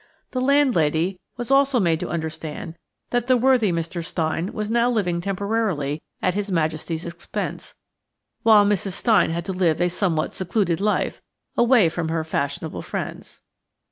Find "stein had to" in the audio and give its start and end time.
8.93-9.53